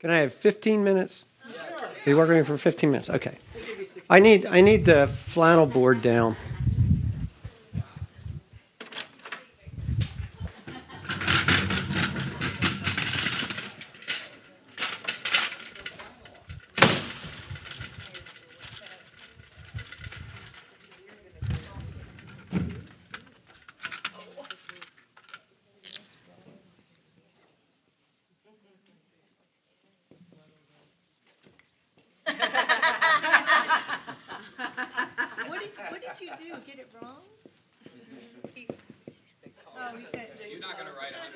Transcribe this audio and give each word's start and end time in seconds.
Can 0.00 0.10
I 0.10 0.16
have 0.18 0.32
15 0.32 0.82
minutes? 0.82 1.24
Are 1.46 2.10
you 2.10 2.16
working 2.16 2.42
for 2.44 2.56
15 2.56 2.90
minutes? 2.90 3.10
Okay. 3.10 3.36
I 4.08 4.18
need, 4.18 4.46
I 4.46 4.62
need 4.62 4.86
the 4.86 5.06
flannel 5.06 5.66
board 5.66 6.00
down. 6.00 6.36
What 35.48 35.60
did, 35.60 35.70
what 35.88 36.00
did 36.00 36.20
you 36.20 36.30
do? 36.38 36.54
Get 36.66 36.78
it 36.78 36.88
wrong? 37.00 37.22
Oh, 39.76 39.96
he 39.96 40.04
said. 40.12 40.28
You're 40.50 40.60
not 40.60 40.76
gonna 40.78 40.90
write 40.92 41.14
on 41.14 41.20
it. 41.26 41.32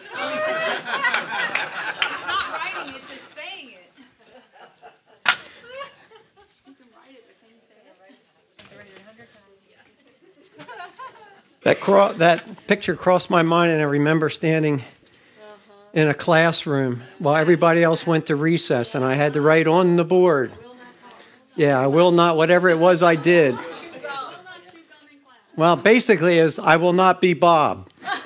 It's 2.10 2.26
not 2.26 2.44
writing 2.52 2.94
it, 2.94 3.00
just 3.08 3.34
saying 3.34 3.70
it. 3.70 3.90
You 6.66 6.74
can 6.74 6.86
write 6.94 7.14
it, 7.14 7.24
but 7.26 7.36
can 7.40 7.48
you 7.50 7.60
say 7.68 7.74
it? 10.60 11.54
That, 11.62 11.73
cro- 11.84 12.14
that 12.14 12.66
picture 12.66 12.96
crossed 12.96 13.28
my 13.28 13.42
mind, 13.42 13.70
and 13.70 13.80
I 13.80 13.84
remember 13.84 14.30
standing 14.30 14.82
in 15.92 16.08
a 16.08 16.14
classroom 16.14 17.02
while 17.18 17.36
everybody 17.36 17.82
else 17.82 18.06
went 18.06 18.26
to 18.26 18.36
recess, 18.36 18.94
and 18.94 19.04
I 19.04 19.14
had 19.14 19.34
to 19.34 19.42
write 19.42 19.66
on 19.66 19.96
the 19.96 20.04
board. 20.04 20.50
Yeah, 21.56 21.78
I 21.78 21.86
will 21.88 22.10
not, 22.10 22.36
whatever 22.38 22.70
it 22.70 22.78
was 22.78 23.02
I 23.02 23.16
did. 23.16 23.56
Well, 25.56 25.76
basically, 25.76 26.38
is 26.38 26.58
I 26.58 26.76
will 26.76 26.94
not 26.94 27.20
be 27.20 27.34
Bob. 27.34 27.88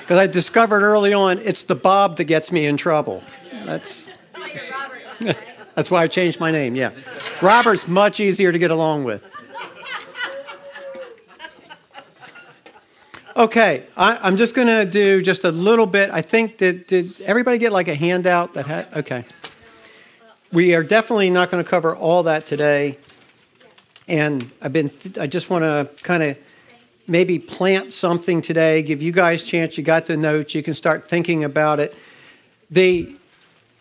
Because 0.00 0.20
I 0.20 0.28
discovered 0.28 0.82
early 0.82 1.12
on 1.12 1.40
it's 1.40 1.64
the 1.64 1.74
Bob 1.74 2.18
that 2.18 2.24
gets 2.26 2.52
me 2.52 2.66
in 2.66 2.76
trouble. 2.76 3.24
That's, 3.64 4.12
that's 5.74 5.90
why 5.90 6.04
I 6.04 6.06
changed 6.06 6.38
my 6.38 6.52
name, 6.52 6.76
yeah. 6.76 6.92
Robert's 7.42 7.88
much 7.88 8.20
easier 8.20 8.52
to 8.52 8.58
get 8.60 8.70
along 8.70 9.02
with. 9.02 9.24
Okay, 13.36 13.84
I, 13.98 14.18
I'm 14.22 14.38
just 14.38 14.54
going 14.54 14.66
to 14.66 14.86
do 14.86 15.20
just 15.20 15.44
a 15.44 15.50
little 15.50 15.84
bit. 15.84 16.08
I 16.08 16.22
think 16.22 16.56
that 16.56 16.88
did 16.88 17.20
everybody 17.20 17.58
get 17.58 17.70
like 17.70 17.86
a 17.86 17.94
handout 17.94 18.54
that 18.54 18.66
had 18.66 18.88
okay. 18.96 19.26
We 20.52 20.74
are 20.74 20.82
definitely 20.82 21.28
not 21.28 21.50
going 21.50 21.62
to 21.62 21.68
cover 21.68 21.94
all 21.94 22.22
that 22.22 22.46
today, 22.46 22.96
and 24.08 24.50
I've 24.62 24.72
been. 24.72 24.90
I 25.20 25.26
just 25.26 25.50
want 25.50 25.64
to 25.64 25.90
kind 26.02 26.22
of 26.22 26.38
maybe 27.06 27.38
plant 27.38 27.92
something 27.92 28.40
today. 28.40 28.80
Give 28.80 29.02
you 29.02 29.12
guys 29.12 29.42
a 29.42 29.46
chance. 29.46 29.76
You 29.76 29.84
got 29.84 30.06
the 30.06 30.16
notes. 30.16 30.54
You 30.54 30.62
can 30.62 30.72
start 30.72 31.06
thinking 31.06 31.44
about 31.44 31.78
it. 31.78 31.94
The 32.70 33.16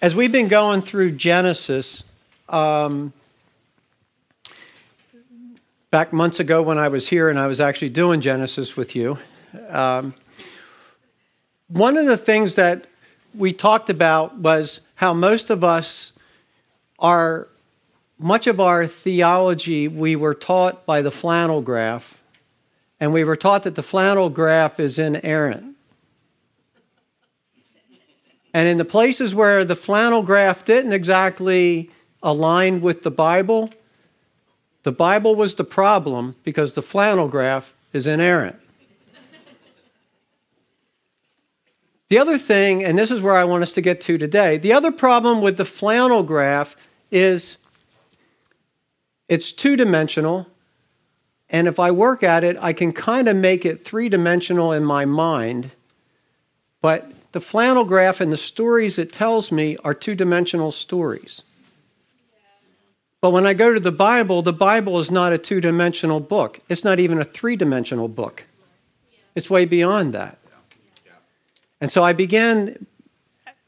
as 0.01 0.15
we've 0.15 0.33
been 0.33 0.49
going 0.49 0.81
through 0.81 1.11
Genesis. 1.11 2.03
Um, 2.49 3.13
back 5.91 6.11
months 6.11 6.41
ago 6.41 6.61
when 6.61 6.77
I 6.77 6.89
was 6.89 7.07
here 7.07 7.29
and 7.29 7.39
I 7.39 7.47
was 7.47 7.61
actually 7.61 7.87
doing 7.87 8.19
Genesis 8.19 8.75
with 8.75 8.97
you. 8.97 9.17
Um, 9.69 10.13
one 11.67 11.97
of 11.97 12.05
the 12.05 12.17
things 12.17 12.55
that 12.55 12.85
we 13.33 13.51
talked 13.53 13.89
about 13.89 14.37
was 14.37 14.81
how 14.95 15.13
most 15.13 15.49
of 15.49 15.63
us 15.63 16.11
are, 16.99 17.47
much 18.17 18.47
of 18.47 18.59
our 18.59 18.87
theology, 18.87 19.87
we 19.87 20.15
were 20.15 20.33
taught 20.33 20.85
by 20.85 21.01
the 21.01 21.11
flannel 21.11 21.61
graph, 21.61 22.17
and 22.99 23.11
we 23.11 23.23
were 23.23 23.35
taught 23.35 23.63
that 23.63 23.75
the 23.75 23.83
flannel 23.83 24.29
graph 24.29 24.79
is 24.79 24.97
inerrant. 24.97 25.75
And 28.53 28.69
in 28.69 28.77
the 28.77 28.85
places 28.85 29.35
where 29.35 29.65
the 29.65 29.75
flannel 29.75 30.23
graph 30.23 30.63
didn't 30.63 30.93
exactly 30.93 31.91
align 32.23 32.79
with 32.79 33.03
the 33.03 33.11
Bible, 33.11 33.69
the 34.83 34.93
Bible 34.93 35.35
was 35.35 35.55
the 35.55 35.65
problem 35.65 36.35
because 36.43 36.73
the 36.73 36.81
flannel 36.81 37.27
graph 37.27 37.73
is 37.91 38.07
inerrant. 38.07 38.55
The 42.09 42.19
other 42.19 42.37
thing, 42.37 42.83
and 42.83 42.97
this 42.97 43.09
is 43.09 43.21
where 43.21 43.35
I 43.35 43.45
want 43.45 43.63
us 43.63 43.73
to 43.73 43.81
get 43.81 43.99
to 44.01 44.17
today, 44.17 44.57
the 44.57 44.73
other 44.73 44.91
problem 44.91 45.41
with 45.41 45.57
the 45.57 45.65
flannel 45.65 46.21
graph 46.21 46.75
is 47.11 47.57
it's 49.27 49.51
two 49.51 49.75
dimensional. 49.75 50.47
And 51.49 51.67
if 51.67 51.79
I 51.79 51.91
work 51.91 52.21
at 52.21 52.43
it, 52.43 52.57
I 52.59 52.73
can 52.73 52.91
kind 52.91 53.27
of 53.27 53.35
make 53.35 53.65
it 53.65 53.83
three 53.83 54.09
dimensional 54.09 54.71
in 54.71 54.83
my 54.83 55.05
mind. 55.05 55.71
But 56.81 57.11
the 57.31 57.41
flannel 57.41 57.85
graph 57.85 58.21
and 58.21 58.31
the 58.31 58.37
stories 58.37 58.99
it 58.99 59.11
tells 59.11 59.51
me 59.51 59.75
are 59.83 59.93
two 59.93 60.15
dimensional 60.15 60.71
stories. 60.71 61.41
But 63.19 63.31
when 63.31 63.47
I 63.47 63.53
go 63.55 63.73
to 63.73 63.79
the 63.79 63.91
Bible, 63.91 64.43
the 64.43 64.53
Bible 64.53 64.99
is 64.99 65.09
not 65.09 65.33
a 65.33 65.39
two 65.39 65.59
dimensional 65.59 66.19
book. 66.19 66.59
It's 66.69 66.83
not 66.83 66.99
even 66.99 67.19
a 67.19 67.25
three 67.25 67.55
dimensional 67.55 68.07
book. 68.07 68.43
It's 69.33 69.49
way 69.49 69.65
beyond 69.65 70.13
that. 70.13 70.37
And 71.85 71.91
so 71.91 72.03
I 72.03 72.13
began 72.13 72.87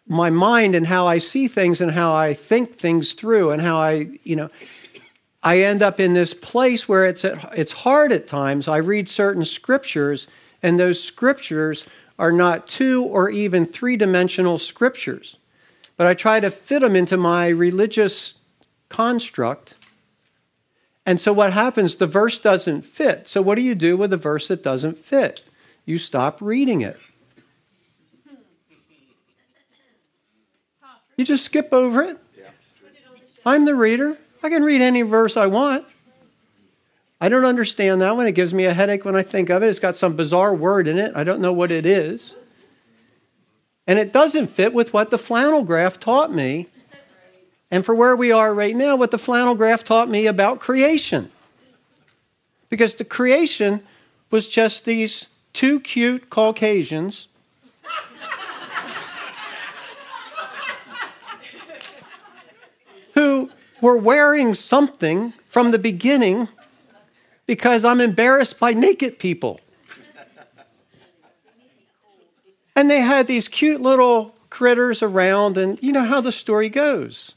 my 0.08 0.32
mind 0.32 0.74
and 0.74 0.88
how 0.88 1.06
I 1.06 1.20
see 1.20 1.48
things 1.48 1.82
and 1.82 1.92
how 1.92 2.16
I 2.16 2.34
think 2.34 2.80
things 2.80 3.14
through 3.14 3.52
and 3.52 3.62
how 3.62 3.78
I, 3.78 4.10
you 4.24 4.36
know, 4.36 4.50
I 5.44 5.60
end 5.60 5.84
up 5.84 6.00
in 6.00 6.16
this 6.16 6.34
place 6.34 6.90
where 6.90 7.06
it's 7.06 7.24
it's 7.24 7.72
hard 7.72 8.12
at 8.12 8.26
times. 8.26 8.68
I 8.68 8.78
read 8.78 9.08
certain 9.08 9.46
scriptures 9.46 10.26
and 10.64 10.80
those 10.80 11.00
scriptures 11.00 11.86
are 12.18 12.32
not 12.32 12.66
two 12.66 13.04
or 13.04 13.30
even 13.30 13.66
three-dimensional 13.66 14.58
scriptures. 14.58 15.38
But 15.96 16.08
I 16.08 16.16
try 16.16 16.40
to 16.40 16.50
fit 16.50 16.80
them 16.80 16.96
into 16.96 17.18
my 17.18 17.50
religious 17.50 18.34
construct. 18.90 19.76
And 21.06 21.22
so 21.22 21.32
what 21.34 21.54
happens 21.54 21.98
the 21.98 22.08
verse 22.08 22.40
doesn't 22.40 22.82
fit. 22.82 23.28
So 23.28 23.44
what 23.44 23.58
do 23.58 23.62
you 23.62 23.76
do 23.76 23.96
with 23.96 24.12
a 24.12 24.18
verse 24.18 24.48
that 24.48 24.64
doesn't 24.64 24.98
fit? 24.98 25.44
You 25.86 26.00
stop 26.00 26.42
reading 26.42 26.82
it. 26.82 26.98
You 31.18 31.26
just 31.26 31.44
skip 31.44 31.74
over 31.74 32.04
it. 32.04 32.18
I'm 33.46 33.66
the 33.66 33.76
reader. 33.76 34.18
I 34.44 34.50
can 34.50 34.64
read 34.64 34.82
any 34.82 35.02
verse 35.02 35.36
I 35.36 35.48
want. 35.48 35.86
I 37.20 37.30
don't 37.30 37.46
understand 37.46 38.02
that 38.02 38.16
one. 38.16 38.28
It 38.28 38.34
gives 38.34 38.54
me 38.54 38.66
a 38.66 38.74
headache 38.74 39.04
when 39.04 39.16
I 39.16 39.24
think 39.24 39.50
of 39.50 39.64
it. 39.64 39.68
It's 39.68 39.80
got 39.80 39.98
some 39.98 40.16
bizarre 40.16 40.54
word 40.54 40.88
in 40.88 41.00
it. 41.00 41.12
I 41.16 41.24
don't 41.24 41.42
know 41.42 41.54
what 41.54 41.72
it 41.72 41.86
is. 41.86 42.36
And 43.88 43.98
it 43.98 44.14
doesn't 44.14 44.48
fit 44.48 44.74
with 44.74 44.94
what 44.94 45.10
the 45.10 45.18
flannel 45.18 45.64
graph 45.64 46.00
taught 46.00 46.32
me. 46.32 46.68
And 47.72 47.84
for 47.84 47.96
where 47.96 48.16
we 48.16 48.32
are 48.32 48.54
right 48.54 48.76
now, 48.76 48.96
what 48.96 49.12
the 49.12 49.18
flannel 49.18 49.56
graph 49.56 49.84
taught 49.84 50.10
me 50.10 50.28
about 50.28 50.60
creation. 50.60 51.32
Because 52.70 52.96
the 52.96 53.06
creation 53.06 53.82
was 54.30 54.48
just 54.48 54.86
these 54.86 55.28
two 55.54 55.80
cute 55.80 56.30
Caucasians 56.30 57.28
were 63.82 63.98
wearing 63.98 64.54
something 64.54 65.34
from 65.48 65.72
the 65.72 65.80
beginning 65.80 66.48
because 67.46 67.86
I'm 67.86 68.02
embarrassed 68.02 68.60
by 68.60 68.74
naked 68.74 69.20
people. 69.20 69.60
And 72.76 72.92
they 72.92 73.02
had 73.02 73.26
these 73.26 73.48
cute 73.48 73.82
little 73.82 74.36
critters 74.50 75.02
around, 75.02 75.58
and 75.58 75.82
you 75.82 75.92
know 75.92 76.04
how 76.04 76.22
the 76.22 76.32
story 76.32 76.70
goes. 76.70 77.34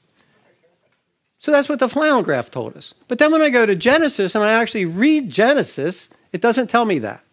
So 1.39 1.51
that's 1.51 1.69
what 1.69 1.79
the 1.79 1.89
flannel 1.89 2.23
graph 2.23 2.51
told 2.51 2.77
us. 2.77 2.93
But 3.09 3.19
then 3.19 3.33
when 3.33 3.41
I 3.41 3.49
go 3.49 3.65
to 3.65 3.75
Genesis 3.75 4.35
and 4.35 4.45
I 4.45 4.53
actually 4.53 4.85
read 4.85 5.31
Genesis, 5.31 6.11
it 6.33 6.43
doesn't 6.43 6.69
tell 6.69 6.85
me 6.85 6.99
that. 6.99 7.25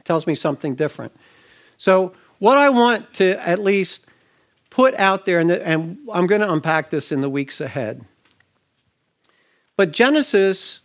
It 0.00 0.04
tells 0.04 0.26
me 0.26 0.34
something 0.34 0.74
different. 0.74 1.14
So, 1.76 2.12
what 2.40 2.58
I 2.58 2.68
want 2.68 3.14
to 3.14 3.48
at 3.48 3.60
least 3.60 4.04
put 4.70 4.92
out 4.94 5.24
there, 5.24 5.38
and, 5.38 5.98
I'm 6.12 6.26
going 6.26 6.40
to 6.40 6.52
unpack 6.52 6.90
this 6.90 7.12
in 7.12 7.20
the 7.20 7.30
weeks 7.30 7.60
ahead. 7.60 8.04
But 9.76 9.92
Genesis, 9.92 10.80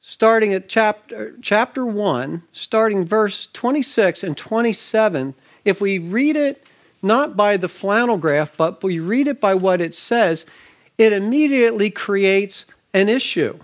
starting 0.00 0.52
at 0.52 0.68
chapter, 0.68 1.34
chapter 1.40 1.86
1, 1.86 2.42
starting 2.52 3.04
verse 3.04 3.48
26 3.52 4.22
and 4.22 4.36
27, 4.36 5.34
if 5.64 5.80
we 5.80 5.98
read 5.98 6.36
it 6.36 6.62
not 7.02 7.36
by 7.36 7.56
the 7.56 7.68
flannel 7.68 8.16
graph, 8.18 8.56
but 8.56 8.82
we 8.82 8.98
read 8.98 9.28
it 9.28 9.40
by 9.40 9.54
what 9.54 9.80
it 9.80 9.94
says, 9.94 10.44
it 10.98 11.12
immediately 11.12 11.90
creates 11.90 12.66
an 12.92 13.08
issue. 13.08 13.58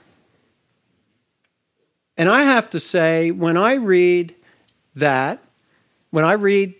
And 2.16 2.28
I 2.28 2.42
have 2.42 2.70
to 2.70 2.80
say, 2.80 3.30
when 3.30 3.56
I 3.56 3.74
read 3.74 4.34
that, 4.94 5.42
when 6.10 6.24
I 6.24 6.34
read 6.34 6.74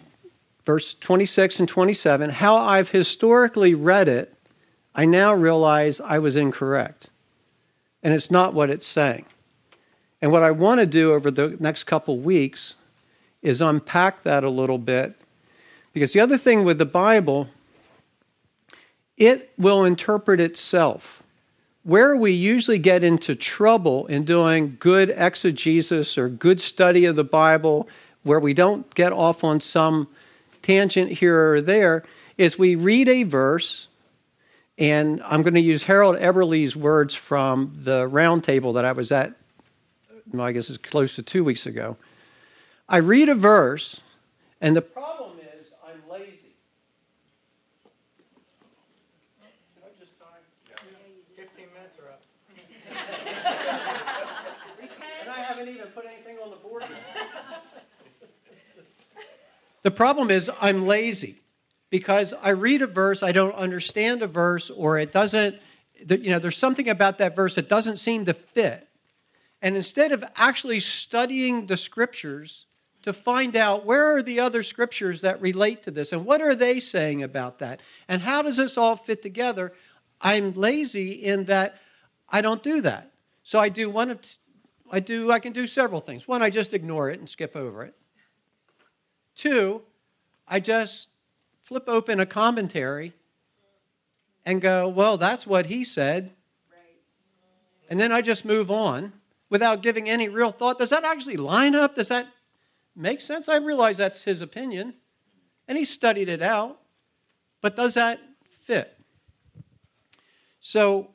verse 0.65 0.95
26 0.95 1.61
and 1.61 1.69
27, 1.69 2.31
how 2.31 2.57
I've 2.57 2.91
historically 2.91 3.75
read 3.75 4.09
it, 4.09 4.35
I 4.95 5.07
now 5.07 5.35
realize 5.35 6.01
I 6.01 6.19
was 6.19 6.37
incorrect. 6.37 7.09
And 8.03 8.13
it's 8.13 8.31
not 8.31 8.55
what 8.55 8.71
it's 8.71 8.87
saying. 8.87 9.27
And 10.21 10.31
what 10.31 10.43
I 10.43 10.51
want 10.51 10.81
to 10.81 10.87
do 10.87 11.13
over 11.13 11.31
the 11.31 11.57
next 11.61 11.85
couple 11.85 12.19
weeks 12.19 12.75
is 13.43 13.61
unpack 13.61 14.23
that 14.23 14.45
a 14.45 14.51
little 14.51 14.79
bit. 14.79 15.15
Because 15.93 16.13
the 16.13 16.21
other 16.21 16.39
thing 16.39 16.65
with 16.65 16.79
the 16.79 16.87
Bible, 16.87 17.49
it 19.17 19.53
will 19.59 19.85
interpret 19.85 20.41
itself. 20.41 21.23
Where 21.83 22.17
we 22.17 22.31
usually 22.31 22.79
get 22.79 23.03
into 23.03 23.35
trouble 23.35 24.07
in 24.07 24.25
doing 24.25 24.77
good 24.79 25.11
exegesis 25.11 26.17
or 26.17 26.29
good 26.29 26.61
study 26.61 27.05
of 27.05 27.17
the 27.17 27.25
Bible, 27.25 27.89
where 28.23 28.39
we 28.39 28.55
don't 28.55 28.93
get 28.95 29.13
off 29.13 29.43
on 29.43 29.59
some 29.59 30.07
tangent 30.63 31.19
here 31.19 31.55
or 31.55 31.61
there, 31.61 32.05
is 32.39 32.57
we 32.59 32.77
read 32.77 33.09
a 33.09 33.25
verse, 33.25 33.89
and 34.79 35.23
I'm 35.25 35.43
going 35.43 35.55
to 35.55 35.61
use 35.61 35.85
Harold 35.85 36.17
Eberle's 36.17 36.75
words 36.75 37.15
from 37.15 37.73
the 37.77 38.09
roundtable 38.09 38.75
that 38.75 38.85
I 38.85 38.91
was 38.93 39.13
at, 39.13 39.35
well, 40.33 40.47
I 40.47 40.53
guess 40.53 40.69
it's 40.69 40.79
close 40.79 41.15
to 41.17 41.23
two 41.23 41.45
weeks 41.45 41.67
ago. 41.67 41.97
I 42.89 42.97
read 42.99 43.29
a 43.29 43.35
verse, 43.35 44.01
and 44.61 44.75
the 44.75 44.83
problem 44.83 45.39
is 45.39 45.69
I'm 45.87 46.03
lazy. 46.11 46.57
Can 49.75 49.85
I 49.85 49.89
just 49.99 50.19
time? 50.19 50.29
15 51.37 51.67
minutes 51.75 51.99
are 51.99 52.11
up. 52.11 52.23
and 55.21 55.31
I 55.31 55.41
haven't 55.41 55.69
even 55.69 55.87
put 55.89 56.07
anything 56.07 56.39
on 56.43 56.51
the 56.51 56.57
board 56.57 56.83
yet. 56.83 56.99
The 59.83 59.91
problem 59.91 60.31
is 60.31 60.51
I'm 60.61 60.87
lazy 60.87 61.42
because 61.93 62.33
I 62.41 62.53
read 62.53 62.81
a 62.81 62.87
verse, 62.87 63.23
I 63.23 63.33
don't 63.33 63.55
understand 63.55 64.23
a 64.23 64.27
verse, 64.27 64.71
or 64.71 64.99
it 64.99 65.13
doesn't, 65.13 65.61
you 66.09 66.31
know, 66.31 66.39
there's 66.39 66.57
something 66.57 66.89
about 66.89 67.19
that 67.19 67.37
verse 67.37 67.57
that 67.57 67.69
doesn't 67.69 67.99
seem 67.99 68.25
to 68.25 68.33
fit. 68.33 68.89
And 69.61 69.77
instead 69.77 70.11
of 70.11 70.25
actually 70.37 70.81
studying 70.81 71.67
the 71.67 71.77
scriptures 71.77 72.65
to 73.03 73.13
find 73.13 73.57
out 73.57 73.85
where 73.85 74.17
are 74.17 74.23
the 74.23 74.41
other 74.41 74.63
scriptures 74.63 75.21
that 75.21 75.43
relate 75.43 75.83
to 75.83 75.91
this 75.91 76.15
and 76.15 76.25
what 76.25 76.41
are 76.41 76.55
they 76.55 76.81
saying 76.81 77.23
about 77.23 77.59
that 77.59 77.81
and 78.09 78.23
how 78.23 78.41
does 78.41 78.57
this 78.57 78.79
all 78.79 78.97
fit 78.97 79.21
together, 79.21 79.75
I'm 80.19 80.55
lazy 80.55 81.11
in 81.11 81.45
that 81.45 81.79
I 82.27 82.41
don't 82.41 82.63
do 82.63 82.81
that. 82.81 83.13
So 83.43 83.59
I 83.59 83.69
do 83.69 83.91
one 83.91 84.09
of, 84.09 84.19
I 84.91 85.01
do, 85.01 85.31
I 85.31 85.41
can 85.41 85.53
do 85.53 85.67
several 85.67 86.01
things. 86.01 86.27
One, 86.27 86.41
I 86.41 86.49
just 86.49 86.73
ignore 86.73 87.11
it 87.11 87.19
and 87.19 87.29
skip 87.29 87.55
over 87.55 87.85
it. 87.85 87.95
Two, 89.35 89.83
I 90.49 90.59
just 90.59 91.11
flip 91.63 91.85
open 91.87 92.21
a 92.21 92.27
commentary 92.27 93.13
and 94.45 94.61
go, 94.61 94.89
well, 94.89 95.17
that's 95.17 95.47
what 95.47 95.67
he 95.67 95.85
said. 95.85 96.33
And 97.89 98.01
then 98.01 98.11
I 98.11 98.23
just 98.23 98.45
move 98.45 98.71
on 98.71 99.13
without 99.51 99.83
giving 99.83 100.09
any 100.09 100.29
real 100.29 100.51
thought. 100.51 100.79
Does 100.79 100.91
that 100.91 101.05
actually 101.05 101.37
line 101.37 101.75
up? 101.75 101.95
Does 101.95 102.09
that 102.09 102.27
make 102.97 103.21
sense? 103.21 103.49
I 103.49 103.57
realize 103.57 103.97
that's 103.99 104.23
his 104.23 104.41
opinion, 104.41 104.95
and 105.69 105.77
he 105.77 105.85
studied 105.85 106.29
it 106.29 106.43
out, 106.43 106.81
but 107.61 107.77
does 107.77 107.95
that 107.95 108.19
fit? 108.65 108.97
So, 110.61 111.11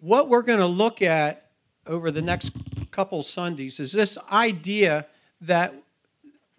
what 0.00 0.28
we're 0.28 0.42
going 0.42 0.58
to 0.58 0.66
look 0.66 1.00
at 1.00 1.50
over 1.86 2.10
the 2.10 2.20
next 2.20 2.50
couple 2.90 3.22
Sundays 3.22 3.80
is 3.80 3.92
this 3.92 4.18
idea 4.30 5.06
that 5.40 5.74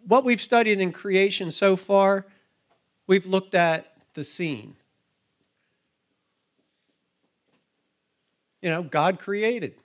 what 0.08 0.24
we've 0.24 0.42
studied 0.42 0.80
in 0.80 0.92
creation 0.92 1.52
so 1.52 1.76
far, 1.76 2.26
we've 3.08 3.26
looked 3.26 3.56
at 3.56 3.94
the 4.14 4.24
scene. 4.24 4.76
You 8.62 8.70
know, 8.70 8.84
God 8.84 9.20
created. 9.20 9.76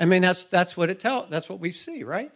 I 0.00 0.04
mean, 0.04 0.22
that's, 0.22 0.44
that's 0.44 0.76
what 0.76 0.90
it 0.90 0.98
tells, 0.98 1.28
that's 1.28 1.48
what 1.48 1.60
we 1.60 1.70
see, 1.70 2.02
right? 2.02 2.32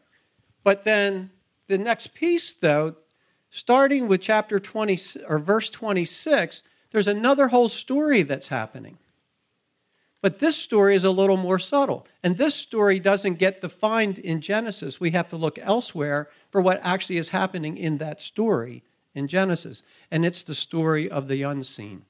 But 0.62 0.85
then 0.85 1.31
the 1.67 1.79
next 1.79 2.14
piece, 2.14 2.53
though, 2.53 2.94
starting 3.50 4.06
with 4.06 4.20
chapter 4.20 4.61
20 4.61 4.99
or 5.29 5.41
verse 5.41 5.69
26, 5.70 6.62
there's 6.93 7.08
another 7.08 7.49
whole 7.49 7.69
story 7.69 8.23
that's 8.23 8.49
happening. 8.49 8.99
But 10.26 10.40
this 10.40 10.56
story 10.56 10.96
is 10.96 11.05
a 11.05 11.12
little 11.12 11.37
more 11.37 11.61
subtle. 11.61 12.05
And 12.25 12.37
this 12.37 12.56
story 12.56 12.99
doesn't 12.99 13.37
get 13.37 13.61
defined 13.61 14.19
in 14.19 14.40
Genesis. 14.40 14.99
We 14.99 15.12
have 15.12 15.28
to 15.28 15.37
look 15.37 15.56
elsewhere 15.61 16.28
for 16.50 16.61
what 16.61 16.81
actually 16.82 17.19
is 17.19 17.28
happening 17.28 17.78
in 17.78 17.99
that 17.99 18.20
story 18.20 18.82
in 19.14 19.28
Genesis. 19.28 19.84
And 20.11 20.26
it's 20.26 20.43
the 20.43 20.56
story 20.56 21.08
of 21.08 21.28
the 21.28 21.44
unseen. 21.44 22.06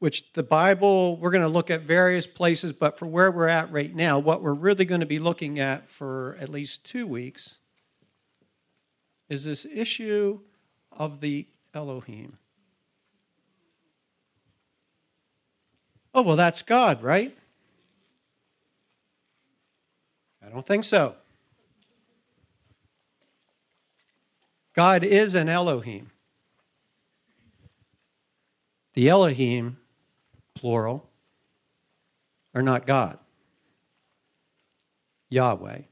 Which 0.00 0.34
the 0.34 0.42
Bible, 0.42 1.16
we're 1.16 1.30
going 1.30 1.40
to 1.40 1.48
look 1.48 1.70
at 1.70 1.80
various 1.80 2.26
places, 2.26 2.74
but 2.74 2.98
for 2.98 3.06
where 3.06 3.30
we're 3.30 3.48
at 3.48 3.72
right 3.72 3.94
now, 3.94 4.18
what 4.18 4.42
we're 4.42 4.52
really 4.52 4.84
going 4.84 5.00
to 5.00 5.06
be 5.06 5.18
looking 5.18 5.58
at 5.58 5.88
for 5.88 6.36
at 6.38 6.50
least 6.50 6.84
two 6.84 7.06
weeks 7.06 7.60
is 9.30 9.44
this 9.44 9.64
issue 9.64 10.40
of 10.98 11.20
the 11.20 11.46
Elohim. 11.72 12.38
Oh, 16.14 16.22
well, 16.22 16.36
that's 16.36 16.62
God, 16.62 17.02
right? 17.02 17.36
I 20.44 20.48
don't 20.48 20.64
think 20.64 20.84
so. 20.84 21.16
God 24.74 25.04
is 25.04 25.34
an 25.34 25.48
Elohim. 25.48 26.10
The 28.94 29.08
Elohim, 29.08 29.78
plural, 30.54 31.08
are 32.54 32.62
not 32.62 32.86
God. 32.86 33.18
Yahweh. 35.30 35.82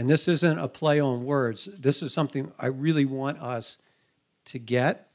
And 0.00 0.08
this 0.08 0.28
isn't 0.28 0.58
a 0.58 0.66
play 0.66 0.98
on 0.98 1.26
words. 1.26 1.68
This 1.78 2.02
is 2.02 2.10
something 2.10 2.50
I 2.58 2.68
really 2.68 3.04
want 3.04 3.38
us 3.38 3.76
to 4.46 4.58
get 4.58 5.10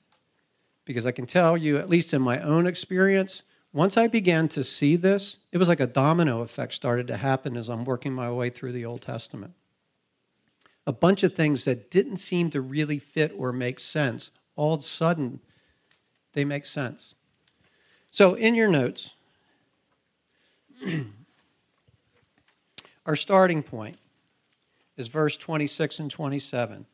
because 0.86 1.08
I 1.08 1.12
can 1.12 1.26
tell 1.26 1.58
you, 1.58 1.78
at 1.78 1.90
least 1.90 2.14
in 2.14 2.22
my 2.22 2.40
own 2.40 2.68
experience, 2.68 3.42
once 3.74 3.98
I 3.98 4.06
began 4.06 4.48
to 4.50 4.64
see 4.64 4.96
this, 4.96 5.38
it 5.52 5.58
was 5.58 5.68
like 5.68 5.80
a 5.80 5.88
domino 5.88 6.42
effect 6.42 6.76
started 6.76 7.08
to 7.08 7.18
happen 7.18 7.58
as 7.58 7.68
I'm 7.68 7.84
working 7.84 8.14
my 8.14 8.32
way 8.32 8.52
through 8.52 8.74
the 8.74 8.86
Old 8.86 9.02
Testament. 9.02 9.56
A 10.86 10.94
bunch 10.94 11.24
of 11.24 11.34
things 11.34 11.66
that 11.66 11.90
didn't 11.90 12.18
seem 12.18 12.52
to 12.52 12.62
really 12.62 13.00
fit 13.00 13.34
or 13.36 13.52
make 13.52 13.80
sense, 13.80 14.30
all 14.56 14.76
of 14.76 14.82
a 14.82 14.84
sudden, 14.84 15.40
they 16.34 16.46
make 16.46 16.68
sense. 16.68 17.16
So, 18.12 18.36
in 18.36 18.54
your 18.54 18.68
notes, 18.68 19.16
our 23.08 23.16
starting 23.16 23.64
point 23.64 23.98
is 24.98 25.08
verse 25.08 25.38
26 25.38 26.00
and 26.00 26.12
27. 26.12 26.86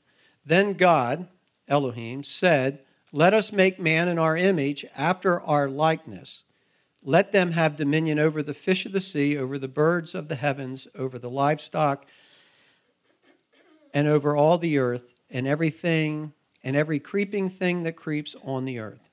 Then 0.45 0.73
God, 0.73 1.27
Elohim, 1.67 2.23
said, 2.23 2.79
Let 3.11 3.33
us 3.33 3.51
make 3.51 3.79
man 3.79 4.07
in 4.07 4.17
our 4.17 4.35
image, 4.35 4.85
after 4.95 5.41
our 5.41 5.69
likeness. 5.69 6.43
Let 7.03 7.31
them 7.31 7.51
have 7.51 7.75
dominion 7.75 8.19
over 8.19 8.43
the 8.43 8.53
fish 8.53 8.85
of 8.85 8.91
the 8.91 9.01
sea, 9.01 9.37
over 9.37 9.57
the 9.57 9.67
birds 9.67 10.13
of 10.13 10.27
the 10.27 10.35
heavens, 10.35 10.87
over 10.95 11.17
the 11.17 11.29
livestock, 11.29 12.05
and 13.93 14.07
over 14.07 14.35
all 14.35 14.57
the 14.57 14.77
earth, 14.77 15.15
and 15.29 15.47
everything, 15.47 16.33
and 16.63 16.75
every 16.75 16.99
creeping 16.99 17.49
thing 17.49 17.83
that 17.83 17.95
creeps 17.95 18.35
on 18.43 18.65
the 18.65 18.79
earth. 18.79 19.09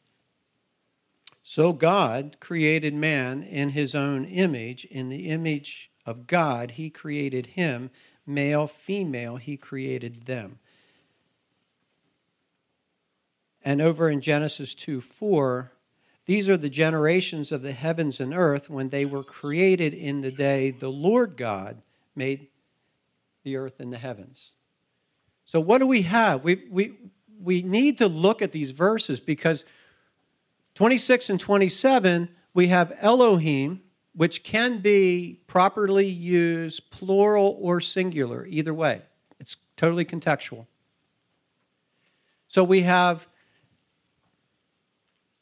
So 1.42 1.72
God 1.72 2.36
created 2.40 2.92
man 2.92 3.42
in 3.42 3.70
his 3.70 3.94
own 3.94 4.26
image. 4.26 4.84
In 4.84 5.08
the 5.08 5.30
image 5.30 5.90
of 6.04 6.26
God, 6.26 6.72
he 6.72 6.90
created 6.90 7.46
him 7.46 7.90
male, 8.28 8.66
female, 8.66 9.36
he 9.36 9.56
created 9.56 10.26
them. 10.26 10.58
And 13.64 13.80
over 13.82 14.08
in 14.08 14.20
Genesis 14.20 14.74
2 14.74 15.00
4, 15.00 15.72
these 16.26 16.48
are 16.48 16.56
the 16.56 16.68
generations 16.68 17.50
of 17.50 17.62
the 17.62 17.72
heavens 17.72 18.20
and 18.20 18.34
earth 18.34 18.68
when 18.68 18.90
they 18.90 19.04
were 19.04 19.24
created 19.24 19.94
in 19.94 20.20
the 20.20 20.30
day 20.30 20.70
the 20.70 20.90
Lord 20.90 21.36
God 21.36 21.82
made 22.14 22.48
the 23.44 23.56
earth 23.56 23.80
and 23.80 23.92
the 23.92 23.98
heavens. 23.98 24.52
So, 25.44 25.58
what 25.58 25.78
do 25.78 25.86
we 25.86 26.02
have? 26.02 26.44
We, 26.44 26.66
we, 26.70 26.92
we 27.42 27.62
need 27.62 27.98
to 27.98 28.08
look 28.08 28.42
at 28.42 28.52
these 28.52 28.72
verses 28.72 29.20
because 29.20 29.64
26 30.74 31.30
and 31.30 31.40
27, 31.40 32.28
we 32.52 32.68
have 32.68 32.96
Elohim, 33.00 33.80
which 34.14 34.42
can 34.42 34.80
be 34.80 35.40
properly 35.46 36.06
used 36.06 36.90
plural 36.90 37.56
or 37.60 37.80
singular, 37.80 38.46
either 38.46 38.74
way. 38.74 39.02
It's 39.38 39.56
totally 39.76 40.04
contextual. 40.04 40.66
So 42.48 42.64
we 42.64 42.82
have 42.82 43.28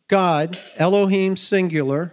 God, 0.09 0.59
Elohim 0.77 1.37
singular, 1.37 2.13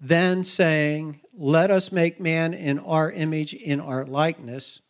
then 0.00 0.44
saying, 0.44 1.20
Let 1.36 1.70
us 1.70 1.92
make 1.92 2.20
man 2.20 2.54
in 2.54 2.78
our 2.78 3.10
image, 3.10 3.54
in 3.54 3.80
our 3.80 4.04
likeness. 4.04 4.80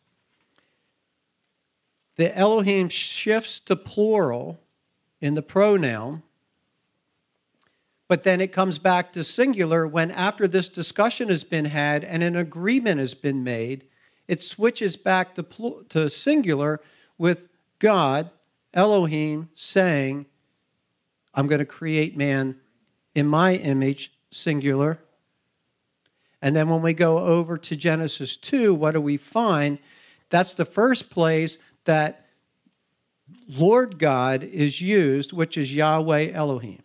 The 2.15 2.37
Elohim 2.37 2.89
shifts 2.89 3.59
to 3.61 3.75
plural 3.75 4.59
in 5.21 5.35
the 5.35 5.41
pronoun, 5.41 6.23
but 8.09 8.23
then 8.23 8.41
it 8.41 8.51
comes 8.51 8.79
back 8.79 9.13
to 9.13 9.23
singular 9.23 9.87
when, 9.87 10.09
after 10.09 10.47
this 10.47 10.67
discussion 10.67 11.29
has 11.29 11.43
been 11.43 11.65
had 11.65 12.03
and 12.03 12.23
an 12.23 12.35
agreement 12.35 12.99
has 12.99 13.13
been 13.13 13.43
made, 13.43 13.85
it 14.27 14.41
switches 14.41 14.97
back 14.97 15.35
to, 15.35 15.43
pl- 15.43 15.83
to 15.89 16.09
singular 16.09 16.81
with 17.19 17.49
God, 17.77 18.31
Elohim, 18.73 19.49
saying, 19.53 20.25
I'm 21.35 21.45
going 21.45 21.59
to 21.59 21.65
create 21.65 22.17
man 22.17 22.55
in 23.13 23.27
my 23.27 23.53
image, 23.53 24.11
singular. 24.31 24.97
And 26.41 26.55
then 26.55 26.67
when 26.67 26.81
we 26.81 26.95
go 26.95 27.19
over 27.19 27.59
to 27.59 27.75
Genesis 27.75 28.35
2, 28.37 28.73
what 28.73 28.91
do 28.91 29.01
we 29.01 29.17
find? 29.17 29.77
That's 30.31 30.55
the 30.55 30.65
first 30.65 31.11
place 31.11 31.59
that 31.85 32.25
Lord 33.47 33.99
God 33.99 34.43
is 34.43 34.81
used, 34.81 35.31
which 35.31 35.59
is 35.59 35.75
Yahweh 35.75 36.31
Elohim. 36.31 36.81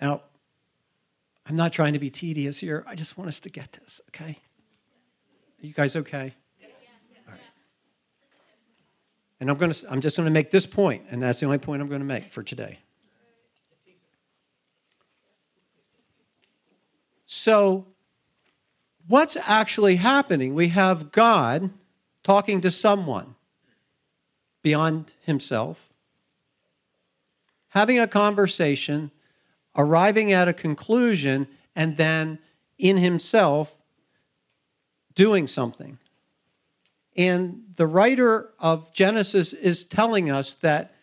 Now, 0.00 0.22
I'm 1.46 1.56
not 1.56 1.72
trying 1.72 1.94
to 1.94 1.98
be 1.98 2.10
tedious 2.10 2.58
here. 2.58 2.84
I 2.86 2.94
just 2.94 3.16
want 3.16 3.28
us 3.28 3.40
to 3.40 3.50
get 3.50 3.72
this, 3.72 4.00
okay? 4.10 4.38
Are 5.62 5.66
you 5.66 5.72
guys 5.72 5.96
okay? 5.96 6.34
And 9.40 9.48
I'm 9.50 9.56
going 9.56 9.72
to 9.72 9.90
I'm 9.90 10.00
just 10.00 10.16
going 10.16 10.26
to 10.26 10.32
make 10.32 10.50
this 10.50 10.66
point, 10.66 11.04
and 11.10 11.22
that's 11.22 11.40
the 11.40 11.46
only 11.46 11.58
point 11.58 11.80
I'm 11.80 11.88
going 11.88 12.00
to 12.00 12.06
make 12.06 12.32
for 12.32 12.42
today. 12.42 12.80
So, 17.24 17.86
what's 19.06 19.36
actually 19.36 19.96
happening? 19.96 20.54
We 20.54 20.68
have 20.68 21.12
God 21.12 21.70
talking 22.24 22.60
to 22.62 22.70
someone 22.70 23.36
beyond 24.62 25.12
himself, 25.24 25.88
having 27.68 27.98
a 27.98 28.08
conversation, 28.08 29.12
arriving 29.78 30.32
at 30.32 30.48
a 30.48 30.52
conclusion, 30.52 31.46
and 31.74 31.96
then 31.96 32.40
in 32.78 32.96
himself 32.96 33.78
doing 35.14 35.46
something. 35.46 35.98
And 37.16 37.62
the 37.76 37.86
writer 37.86 38.50
of 38.58 38.92
Genesis 38.92 39.52
is 39.52 39.84
telling 39.84 40.30
us 40.30 40.54
that 40.54 40.94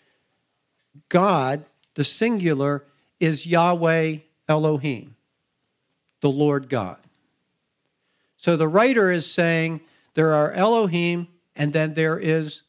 God, 1.10 1.65
the 1.96 2.03
singular, 2.03 2.86
is 3.20 3.48
Yahweh 3.48 4.17
Elohim, 4.48 5.15
the 6.22 6.29
Lord 6.29 6.70
God. 6.70 6.98
So 8.38 8.55
the 8.55 8.67
writer 8.67 9.12
is 9.12 9.29
saying 9.29 9.82
there 10.13 10.34
are 10.34 10.51
Elohim 10.51 11.27
and 11.55 11.74
then 11.74 11.94
there 11.94 12.20
is 12.20 12.63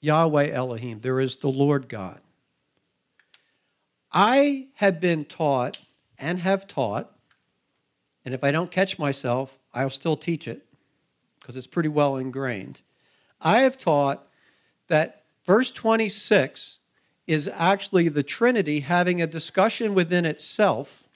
Yahweh 0.00 0.50
Elohim, 0.50 1.00
there 1.00 1.20
is 1.20 1.36
the 1.36 1.48
Lord 1.48 1.88
God. 1.88 2.20
I 4.18 4.68
have 4.76 4.98
been 4.98 5.26
taught 5.26 5.76
and 6.18 6.40
have 6.40 6.66
taught, 6.66 7.14
and 8.24 8.32
if 8.32 8.42
I 8.42 8.50
don't 8.50 8.70
catch 8.70 8.98
myself, 8.98 9.58
I'll 9.74 9.90
still 9.90 10.16
teach 10.16 10.48
it 10.48 10.64
because 11.38 11.54
it's 11.54 11.66
pretty 11.66 11.90
well 11.90 12.16
ingrained. 12.16 12.80
I 13.42 13.60
have 13.60 13.76
taught 13.76 14.26
that 14.88 15.24
verse 15.44 15.70
26 15.70 16.78
is 17.26 17.46
actually 17.52 18.08
the 18.08 18.22
Trinity 18.22 18.80
having 18.80 19.20
a 19.20 19.26
discussion 19.26 19.92
within 19.92 20.24
itself 20.24 21.06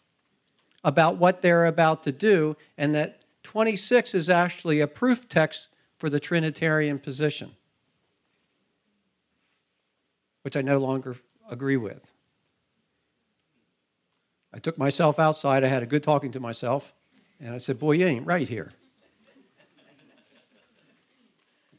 about 0.84 1.16
what 1.16 1.40
they're 1.40 1.64
about 1.64 2.02
to 2.02 2.12
do, 2.12 2.54
and 2.76 2.94
that 2.94 3.22
26 3.44 4.14
is 4.14 4.28
actually 4.28 4.78
a 4.80 4.86
proof 4.86 5.26
text 5.26 5.68
for 5.96 6.10
the 6.10 6.20
Trinitarian 6.20 6.98
position 6.98 7.52
which 10.42 10.56
I 10.56 10.62
no 10.62 10.78
longer 10.78 11.16
agree 11.50 11.76
with. 11.76 12.12
I 14.52 14.58
took 14.58 14.78
myself 14.78 15.18
outside. 15.18 15.64
I 15.64 15.68
had 15.68 15.82
a 15.82 15.86
good 15.86 16.02
talking 16.02 16.32
to 16.32 16.40
myself, 16.40 16.92
and 17.40 17.54
I 17.54 17.58
said, 17.58 17.78
Boy, 17.78 17.92
you 17.92 18.06
ain't 18.06 18.26
right 18.26 18.48
here. 18.48 18.72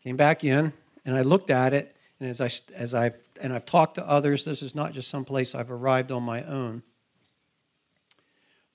Came 0.04 0.18
back 0.18 0.44
in, 0.44 0.74
and 1.06 1.16
I 1.16 1.22
looked 1.22 1.52
at 1.52 1.74
it, 1.74 1.96
and 2.20 2.30
as, 2.30 2.42
I, 2.42 2.50
as 2.74 2.96
I've, 2.96 3.16
and 3.40 3.54
I've 3.54 3.66
talked 3.66 3.96
to 3.96 4.08
others, 4.08 4.46
this 4.46 4.64
is 4.64 4.74
not 4.74 4.94
just 4.94 5.10
some 5.10 5.26
place 5.26 5.54
I've 5.54 5.72
arrived 5.72 6.12
on 6.12 6.24
my 6.24 6.44
own. 6.44 6.82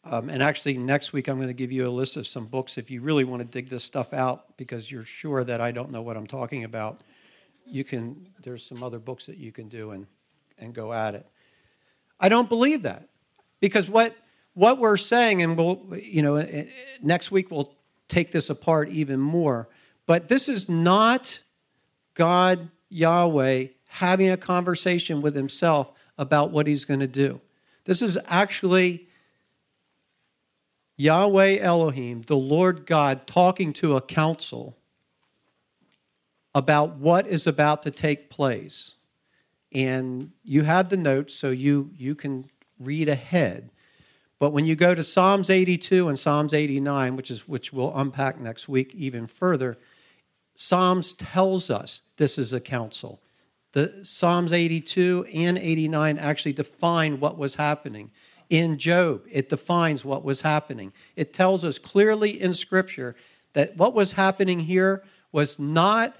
Um, 0.05 0.29
and 0.29 0.41
actually, 0.41 0.79
next 0.79 1.13
week 1.13 1.27
I'm 1.27 1.37
going 1.37 1.49
to 1.49 1.55
give 1.55 1.73
you 1.73 1.89
a 1.89 1.91
list 1.91 2.17
of 2.17 2.29
some 2.29 2.47
books 2.47 2.79
if 2.79 2.93
you 2.93 3.01
really 3.01 3.25
want 3.25 3.41
to 3.41 3.45
dig 3.45 3.69
this 3.69 3.83
stuff 3.83 4.13
out 4.13 4.57
because 4.57 4.89
you're 4.91 5.05
sure 5.05 5.43
that 5.43 5.61
I 5.61 5.73
don't 5.73 5.91
know 5.91 6.03
what 6.03 6.17
I'm 6.17 6.29
talking 6.29 6.63
about 6.63 7.03
you 7.67 7.85
can 7.85 8.29
there's 8.43 8.65
some 8.65 8.83
other 8.83 8.99
books 8.99 9.27
that 9.27 9.39
you 9.39 9.53
can 9.53 9.69
do 9.69 9.91
and 9.91 10.07
and 10.59 10.75
go 10.75 10.93
at 10.93 11.15
it 11.15 11.27
i 12.21 12.29
don't 12.29 12.49
believe 12.49 12.83
that 12.83 13.09
because 13.61 13.89
what 13.89 14.17
what 14.55 14.79
we're 14.79 14.97
saying 14.97 15.43
and 15.43 15.57
we'll 15.57 15.83
you 16.01 16.23
know 16.23 16.37
eh, 16.37 16.67
next 17.03 17.31
week 17.31 17.51
we'll 17.51 17.75
take 18.09 18.31
this 18.33 18.51
apart 18.51 18.89
even 18.89 19.21
more 19.21 19.69
but 20.07 20.29
this 20.29 20.49
is 20.49 20.69
not 20.69 21.41
god 22.15 22.71
yahweh 22.89 23.67
having 23.89 24.31
a 24.31 24.37
conversation 24.37 25.21
with 25.21 25.35
himself 25.35 25.93
about 26.19 26.51
what 26.51 26.67
he's 26.67 26.85
going 26.85 27.01
to 27.01 27.07
do 27.07 27.41
this 27.85 28.01
is 28.01 28.19
actually 28.27 29.09
yahweh 30.97 31.59
elohim 31.59 32.23
the 32.23 32.37
lord 32.37 32.87
god 32.87 33.27
talking 33.27 33.73
to 33.73 33.97
a 33.97 34.01
council 34.01 34.77
about 36.57 36.97
what 36.97 37.27
is 37.27 37.47
about 37.47 37.83
to 37.83 37.91
take 37.91 38.31
place. 38.31 38.95
And 39.71 40.31
you 40.43 40.63
have 40.63 40.89
the 40.89 40.97
notes, 40.97 41.35
so 41.35 41.51
you, 41.51 41.91
you 41.95 42.15
can 42.15 42.49
read 42.79 43.09
ahead. 43.09 43.71
But 44.39 44.53
when 44.53 44.67
you 44.67 44.77
go 44.77 44.95
to 44.95 45.03
Psalms 45.03 45.49
82 45.49 46.09
and 46.09 46.19
Psalms 46.19 46.53
89, 46.53 47.17
which 47.17 47.31
is 47.31 47.49
which 47.49 47.73
we'll 47.73 47.97
unpack 47.97 48.39
next 48.39 48.69
week 48.69 48.95
even 48.95 49.27
further, 49.27 49.79
Psalms 50.55 51.15
tells 51.15 51.71
us 51.71 52.03
this 52.17 52.39
is 52.39 52.53
a 52.53 52.61
council. 52.61 53.23
The 53.73 54.05
Psalms 54.05 54.53
82 54.53 55.27
and 55.35 55.59
89 55.59 56.19
actually 56.19 56.53
define 56.53 57.21
what 57.21 57.37
was 57.37 57.57
happening. 57.57 58.11
In 58.49 58.79
Job, 58.79 59.23
it 59.31 59.49
defines 59.49 60.05
what 60.05 60.25
was 60.25 60.43
happening. 60.43 60.93
It 61.17 61.33
tells 61.33 61.65
us 61.65 61.79
clearly 61.79 62.41
in 62.41 62.55
Scripture 62.55 63.17
that 63.55 63.77
what 63.77 63.95
was 63.95 64.13
happening 64.13 64.61
here 64.61 65.03
was 65.33 65.59
not 65.59 66.17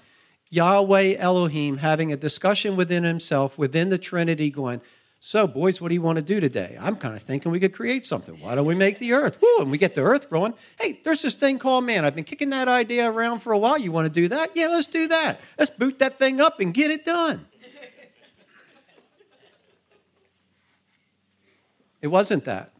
Yahweh 0.49 1.15
Elohim 1.17 1.77
having 1.77 2.11
a 2.11 2.17
discussion 2.17 2.75
within 2.75 3.03
himself, 3.03 3.57
within 3.57 3.89
the 3.89 3.97
Trinity, 3.97 4.49
going, 4.49 4.81
So, 5.19 5.47
boys, 5.47 5.81
what 5.81 5.89
do 5.89 5.95
you 5.95 6.01
want 6.01 6.17
to 6.17 6.21
do 6.21 6.39
today? 6.39 6.77
I'm 6.79 6.95
kind 6.95 7.15
of 7.15 7.23
thinking 7.23 7.51
we 7.51 7.59
could 7.59 7.73
create 7.73 8.05
something. 8.05 8.39
Why 8.39 8.55
don't 8.55 8.65
we 8.65 8.75
make 8.75 8.99
the 8.99 9.13
earth? 9.13 9.37
Woo, 9.41 9.57
and 9.59 9.71
we 9.71 9.77
get 9.77 9.95
the 9.95 10.01
earth 10.01 10.29
growing. 10.29 10.53
Hey, 10.79 11.01
there's 11.03 11.21
this 11.21 11.35
thing 11.35 11.59
called 11.59 11.85
man. 11.85 12.05
I've 12.05 12.15
been 12.15 12.23
kicking 12.23 12.51
that 12.51 12.67
idea 12.67 13.11
around 13.11 13.39
for 13.39 13.51
a 13.51 13.57
while. 13.57 13.77
You 13.77 13.91
want 13.91 14.05
to 14.05 14.21
do 14.21 14.27
that? 14.27 14.51
Yeah, 14.55 14.67
let's 14.67 14.87
do 14.87 15.07
that. 15.07 15.41
Let's 15.57 15.71
boot 15.71 15.99
that 15.99 16.19
thing 16.19 16.39
up 16.39 16.59
and 16.59 16.73
get 16.73 16.91
it 16.91 17.03
done. 17.03 17.47
it 22.01 22.07
wasn't 22.07 22.45
that. 22.45 22.71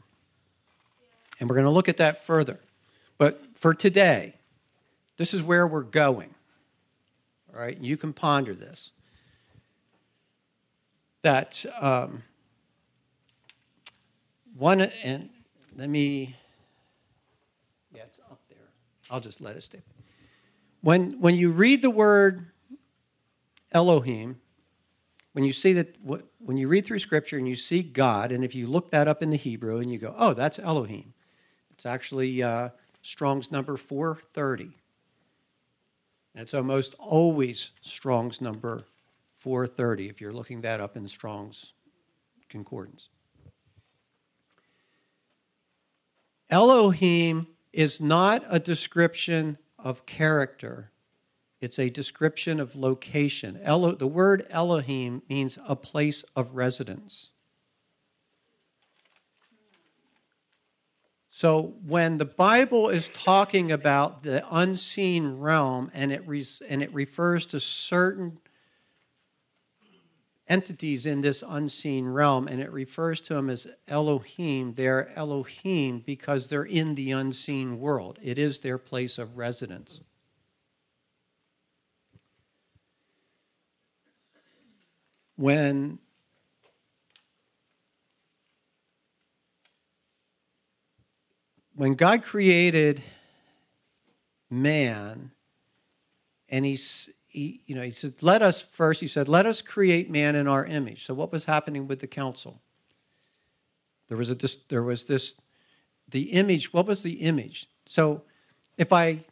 And 1.39 1.49
we're 1.49 1.55
going 1.55 1.65
to 1.65 1.71
look 1.71 1.89
at 1.89 1.97
that 1.97 2.23
further. 2.23 2.59
But 3.17 3.41
for 3.55 3.73
today, 3.73 4.35
this 5.17 5.33
is 5.33 5.41
where 5.41 5.65
we're 5.65 5.81
going 5.81 6.35
all 7.57 7.63
right? 7.63 7.77
You 7.79 7.97
can 7.97 8.13
ponder 8.13 8.53
this. 8.53 8.91
That 11.23 11.65
um, 11.79 12.23
one, 14.55 14.81
and 14.81 15.29
let 15.75 15.89
me, 15.89 16.35
yeah, 17.93 18.03
it's 18.03 18.19
up 18.19 18.39
there. 18.49 18.57
I'll 19.09 19.19
just 19.19 19.41
let 19.41 19.55
it 19.55 19.63
stay. 19.63 19.81
When, 20.81 21.19
when 21.19 21.35
you 21.35 21.51
read 21.51 21.81
the 21.81 21.89
word 21.89 22.47
Elohim, 23.71 24.39
when 25.33 25.43
you 25.43 25.53
see 25.53 25.73
that, 25.73 25.95
when 26.01 26.57
you 26.57 26.67
read 26.67 26.85
through 26.85 26.99
Scripture 26.99 27.37
and 27.37 27.47
you 27.47 27.55
see 27.55 27.83
God, 27.83 28.31
and 28.31 28.43
if 28.43 28.55
you 28.55 28.65
look 28.65 28.91
that 28.91 29.07
up 29.07 29.21
in 29.21 29.29
the 29.29 29.37
Hebrew 29.37 29.77
and 29.79 29.91
you 29.91 29.99
go, 29.99 30.15
oh, 30.17 30.33
that's 30.33 30.57
Elohim, 30.59 31.13
it's 31.71 31.85
actually 31.85 32.41
uh, 32.41 32.69
Strong's 33.01 33.51
number 33.51 33.77
430. 33.77 34.71
And 36.33 36.41
it's 36.41 36.53
almost 36.53 36.95
always 36.99 37.71
Strong's 37.81 38.41
number 38.41 38.85
430 39.47 40.09
if 40.09 40.19
you're 40.19 40.33
looking 40.33 40.59
that 40.59 40.81
up 40.81 40.97
in 40.97 41.07
Strong's 41.07 41.71
concordance. 42.49 43.07
Elohim 46.49 47.47
is 47.71 48.01
not 48.01 48.43
a 48.49 48.59
description 48.59 49.57
of 49.79 50.05
character, 50.05 50.91
It's 51.61 51.79
a 51.79 51.89
description 51.89 52.59
of 52.59 52.75
location. 52.75 53.57
Elo, 53.63 53.95
the 53.95 54.05
word 54.05 54.45
Elohim 54.49 55.21
means 55.29 55.57
a 55.65 55.77
place 55.77 56.25
of 56.35 56.55
residence. 56.55 57.29
So 61.29 61.75
when 61.85 62.17
the 62.17 62.25
Bible 62.25 62.89
is 62.89 63.07
talking 63.07 63.71
about 63.71 64.23
the 64.23 64.43
unseen 64.51 65.37
realm 65.37 65.89
and 65.93 66.11
it, 66.11 66.27
re- 66.27 66.43
and 66.67 66.83
it 66.83 66.93
refers 66.93 67.45
to 67.45 67.61
certain 67.61 68.39
entities 70.47 71.05
in 71.05 71.21
this 71.21 71.43
unseen 71.45 72.05
realm 72.05 72.47
and 72.47 72.61
it 72.61 72.71
refers 72.71 73.21
to 73.21 73.33
them 73.33 73.49
as 73.49 73.67
Elohim, 73.87 74.73
they're 74.73 75.11
Elohim 75.17 75.99
because 75.99 76.47
they're 76.47 76.63
in 76.63 76.95
the 76.95 77.11
unseen 77.11 77.79
world. 77.79 78.19
It 78.21 78.39
is 78.39 78.59
their 78.59 78.77
place 78.77 79.17
of 79.17 79.37
residence. 79.37 79.99
When 85.35 85.99
when 91.75 91.93
God 91.93 92.23
created 92.23 93.03
man, 94.49 95.31
and 96.49 96.65
he's, 96.65 97.09
he, 97.27 97.61
you 97.65 97.75
know, 97.75 97.81
he 97.81 97.91
said, 97.91 98.15
let 98.21 98.41
us 98.41 98.61
first, 98.61 99.01
he 99.01 99.07
said, 99.07 99.27
let 99.27 99.45
us 99.45 99.61
create 99.61 100.09
man 100.09 100.35
in 100.35 100.47
our 100.47 100.65
image. 100.65 101.05
So 101.05 101.13
what 101.13 101.31
was 101.31 101.45
happening 101.45 101.87
with 101.87 101.99
the 101.99 102.07
council? 102.07 102.61
There 104.07 104.17
was 104.17 104.29
a, 104.29 104.37
there 104.69 104.83
was 104.83 105.05
this, 105.05 105.35
the 106.09 106.31
image, 106.31 106.73
what 106.73 106.87
was 106.87 107.03
the 107.03 107.15
image? 107.15 107.69
So 107.85 108.23
if 108.77 108.93
I, 108.93 109.25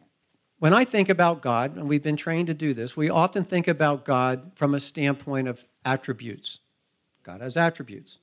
when 0.60 0.74
I 0.74 0.84
think 0.84 1.10
about 1.10 1.42
God, 1.42 1.78
and 1.78 1.88
we've 1.88 2.04
been 2.04 2.18
trained 2.18 2.48
to 2.48 2.54
do 2.54 2.74
this, 2.74 2.98
we 2.98 3.10
often 3.10 3.46
think 3.46 3.68
about 3.68 4.06
God 4.06 4.52
from 4.56 4.74
a 4.74 4.80
standpoint 4.80 5.48
of 5.48 5.66
attributes. 5.84 6.60
God 7.24 7.42
has 7.42 7.58
attributes. 7.58 8.20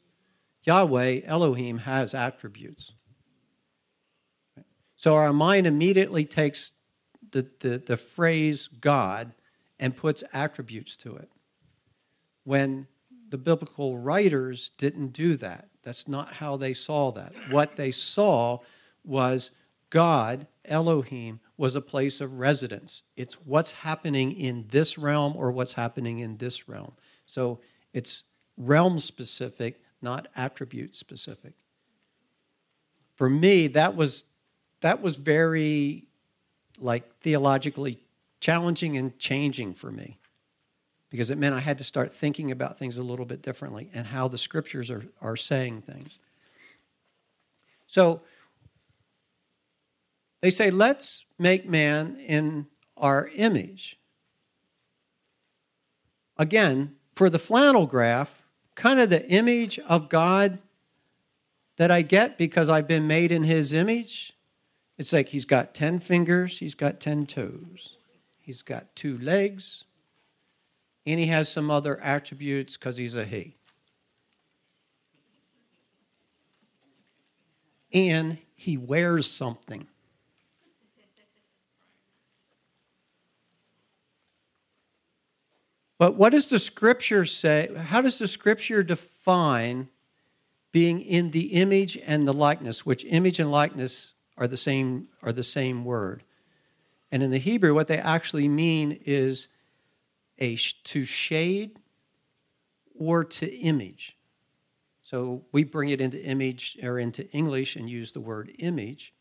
Yahweh, 0.64 1.22
Elohim, 1.24 1.78
has 1.78 2.14
attributes. 2.14 2.92
So 4.96 5.14
our 5.14 5.32
mind 5.32 5.66
immediately 5.66 6.24
takes 6.24 6.72
the, 7.32 7.48
the, 7.60 7.78
the 7.78 7.96
phrase 7.96 8.68
God 8.68 9.32
and 9.82 9.96
puts 9.96 10.22
attributes 10.32 10.96
to 10.96 11.16
it. 11.16 11.28
When 12.44 12.86
the 13.30 13.36
biblical 13.36 13.98
writers 13.98 14.70
didn't 14.78 15.08
do 15.08 15.36
that, 15.38 15.70
that's 15.82 16.06
not 16.06 16.34
how 16.34 16.56
they 16.56 16.72
saw 16.72 17.10
that. 17.10 17.34
What 17.50 17.74
they 17.74 17.90
saw 17.90 18.60
was 19.04 19.50
God, 19.90 20.46
Elohim, 20.64 21.40
was 21.56 21.74
a 21.74 21.80
place 21.80 22.20
of 22.20 22.34
residence. 22.34 23.02
It's 23.16 23.34
what's 23.44 23.72
happening 23.72 24.30
in 24.30 24.66
this 24.68 24.96
realm 24.96 25.34
or 25.36 25.50
what's 25.50 25.72
happening 25.72 26.20
in 26.20 26.36
this 26.36 26.68
realm. 26.68 26.92
So 27.26 27.58
it's 27.92 28.22
realm 28.56 29.00
specific, 29.00 29.82
not 30.00 30.28
attribute 30.36 30.94
specific. 30.94 31.54
For 33.16 33.28
me, 33.28 33.66
that 33.66 33.96
was 33.96 34.22
that 34.80 35.02
was 35.02 35.16
very 35.16 36.06
like 36.78 37.18
theologically 37.18 37.98
challenging 38.42 38.96
and 38.96 39.18
changing 39.18 39.72
for 39.72 39.90
me 39.90 40.18
because 41.08 41.30
it 41.30 41.38
meant 41.38 41.54
I 41.54 41.60
had 41.60 41.78
to 41.78 41.84
start 41.84 42.12
thinking 42.12 42.50
about 42.50 42.78
things 42.78 42.98
a 42.98 43.02
little 43.02 43.24
bit 43.24 43.40
differently 43.40 43.88
and 43.94 44.06
how 44.06 44.28
the 44.28 44.36
scriptures 44.36 44.90
are, 44.90 45.04
are 45.22 45.36
saying 45.36 45.82
things. 45.82 46.18
So 47.86 48.20
they 50.42 50.50
say, 50.50 50.70
let's 50.70 51.24
make 51.38 51.66
man 51.66 52.16
in 52.16 52.66
our 52.96 53.30
image. 53.34 53.98
Again, 56.36 56.96
for 57.14 57.30
the 57.30 57.38
flannel 57.38 57.86
graph, 57.86 58.42
kind 58.74 59.00
of 59.00 59.08
the 59.08 59.26
image 59.30 59.78
of 59.80 60.08
God 60.08 60.58
that 61.76 61.90
I 61.90 62.02
get 62.02 62.36
because 62.36 62.68
I've 62.68 62.88
been 62.88 63.06
made 63.06 63.32
in 63.32 63.44
his 63.44 63.72
image 63.72 64.34
it's 64.98 65.12
like 65.12 65.30
he's 65.30 65.44
got 65.44 65.74
10 65.74 66.00
fingers, 66.00 66.58
he's 66.58 66.76
got 66.76 67.00
10 67.00 67.26
toes, 67.26 67.96
he's 68.52 68.60
got 68.60 68.94
two 68.94 69.16
legs, 69.16 69.84
and 71.06 71.18
he 71.18 71.28
has 71.28 71.48
some 71.48 71.70
other 71.70 71.98
attributes 72.00 72.76
because 72.76 72.98
he's 72.98 73.16
a 73.16 73.24
he. 73.24 73.56
And 77.94 78.36
he 78.54 78.76
wears 78.76 79.30
something. 79.30 79.86
But 85.98 86.16
what 86.16 86.32
does 86.32 86.48
the 86.48 86.58
scripture 86.58 87.24
say? 87.24 87.70
How 87.74 88.02
does 88.02 88.18
the 88.18 88.28
scripture 88.28 88.82
define 88.82 89.88
being 90.72 91.00
in 91.00 91.30
the 91.30 91.54
image 91.54 91.96
and 92.04 92.28
the 92.28 92.34
likeness, 92.34 92.84
which 92.84 93.02
image 93.06 93.40
and 93.40 93.50
likeness 93.50 94.12
are 94.36 94.46
the 94.46 94.58
same 94.58 95.08
are 95.22 95.32
the 95.32 95.42
same 95.42 95.86
word. 95.86 96.24
And 97.12 97.22
in 97.22 97.30
the 97.30 97.38
Hebrew, 97.38 97.74
what 97.74 97.88
they 97.88 97.98
actually 97.98 98.48
mean 98.48 98.98
is 99.04 99.48
a 100.38 100.56
to 100.84 101.04
shade 101.04 101.78
or 102.98 103.22
to 103.22 103.54
image. 103.54 104.16
So 105.02 105.44
we 105.52 105.62
bring 105.62 105.90
it 105.90 106.00
into 106.00 106.22
image 106.24 106.78
or 106.82 106.98
into 106.98 107.30
English 107.30 107.76
and 107.76 107.88
use 107.88 108.12
the 108.12 108.20
word 108.20 108.50
image. 108.58 109.12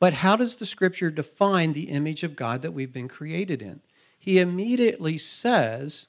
But 0.00 0.14
how 0.14 0.36
does 0.36 0.56
the 0.56 0.64
scripture 0.64 1.10
define 1.10 1.74
the 1.74 1.90
image 1.90 2.22
of 2.22 2.34
God 2.34 2.62
that 2.62 2.72
we've 2.72 2.92
been 2.92 3.08
created 3.08 3.60
in? 3.60 3.80
He 4.18 4.38
immediately 4.38 5.18
says 5.18 6.08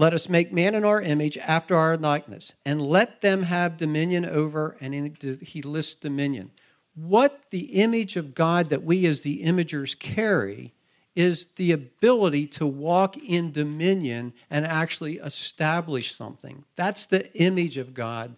let 0.00 0.14
us 0.14 0.28
make 0.28 0.52
man 0.52 0.76
in 0.76 0.84
our 0.84 1.02
image 1.02 1.36
after 1.38 1.74
our 1.74 1.96
likeness, 1.96 2.52
and 2.64 2.80
let 2.80 3.20
them 3.20 3.42
have 3.42 3.76
dominion 3.76 4.24
over, 4.24 4.76
and 4.80 4.94
he 5.42 5.60
lists 5.60 5.96
dominion. 5.96 6.52
What 7.00 7.50
the 7.50 7.80
image 7.80 8.16
of 8.16 8.34
God 8.34 8.70
that 8.70 8.82
we 8.82 9.06
as 9.06 9.20
the 9.20 9.44
imagers 9.44 9.96
carry 9.96 10.72
is 11.14 11.46
the 11.56 11.70
ability 11.72 12.46
to 12.46 12.66
walk 12.66 13.16
in 13.16 13.52
dominion 13.52 14.32
and 14.50 14.66
actually 14.66 15.18
establish 15.18 16.14
something. 16.14 16.64
That's 16.76 17.06
the 17.06 17.32
image 17.34 17.78
of 17.78 17.94
God 17.94 18.36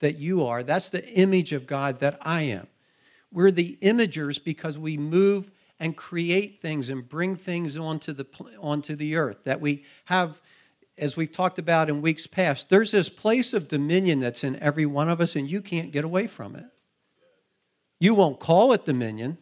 that 0.00 0.18
you 0.18 0.44
are. 0.44 0.62
That's 0.62 0.90
the 0.90 1.06
image 1.12 1.52
of 1.52 1.66
God 1.66 2.00
that 2.00 2.18
I 2.22 2.42
am. 2.42 2.66
We're 3.30 3.50
the 3.50 3.78
imagers 3.82 4.42
because 4.42 4.78
we 4.78 4.96
move 4.96 5.50
and 5.78 5.96
create 5.96 6.62
things 6.62 6.88
and 6.88 7.06
bring 7.06 7.36
things 7.36 7.76
onto 7.76 8.12
the, 8.12 8.26
onto 8.58 8.94
the 8.94 9.16
earth, 9.16 9.44
that 9.44 9.60
we 9.60 9.84
have 10.06 10.40
as 10.98 11.16
we've 11.16 11.32
talked 11.32 11.58
about 11.58 11.88
in 11.88 12.02
weeks 12.02 12.26
past, 12.26 12.68
there's 12.68 12.90
this 12.90 13.08
place 13.08 13.54
of 13.54 13.66
dominion 13.68 14.20
that's 14.20 14.44
in 14.44 14.56
every 14.62 14.86
one 14.86 15.08
of 15.08 15.20
us, 15.20 15.34
and 15.34 15.50
you 15.50 15.60
can't 15.62 15.90
get 15.90 16.04
away 16.04 16.26
from 16.26 16.54
it. 16.54 16.66
You 18.02 18.14
won't 18.14 18.40
call 18.40 18.72
it 18.72 18.84
dominion, 18.84 19.38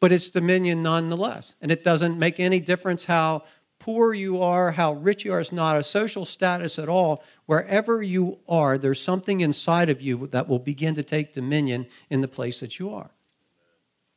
but 0.00 0.10
it's 0.10 0.30
dominion 0.30 0.82
nonetheless. 0.82 1.54
And 1.60 1.70
it 1.70 1.84
doesn't 1.84 2.18
make 2.18 2.40
any 2.40 2.60
difference 2.60 3.04
how 3.04 3.42
poor 3.78 4.14
you 4.14 4.40
are, 4.40 4.72
how 4.72 4.94
rich 4.94 5.26
you 5.26 5.34
are. 5.34 5.40
It's 5.40 5.52
not 5.52 5.76
a 5.76 5.82
social 5.82 6.24
status 6.24 6.78
at 6.78 6.88
all. 6.88 7.22
Wherever 7.44 8.02
you 8.02 8.38
are, 8.48 8.78
there's 8.78 9.02
something 9.02 9.42
inside 9.42 9.90
of 9.90 10.00
you 10.00 10.28
that 10.28 10.48
will 10.48 10.58
begin 10.58 10.94
to 10.94 11.02
take 11.02 11.34
dominion 11.34 11.86
in 12.08 12.22
the 12.22 12.26
place 12.26 12.60
that 12.60 12.78
you 12.78 12.88
are. 12.88 13.10